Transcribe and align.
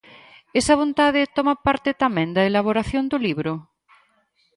Esa 0.59 0.79
vontade 0.81 1.31
toma 1.37 1.55
parte 1.65 1.91
tamén 2.03 2.29
da 2.35 2.47
elaboración 2.49 3.03
do 3.11 3.17
libro? 3.25 3.53